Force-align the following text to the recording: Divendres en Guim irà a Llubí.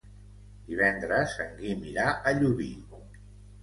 Divendres 0.71 1.37
en 1.45 1.55
Guim 1.61 1.87
irà 1.93 2.09
a 2.33 2.37
Llubí. 2.43 2.75